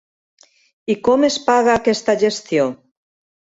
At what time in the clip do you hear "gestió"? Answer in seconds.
2.25-2.67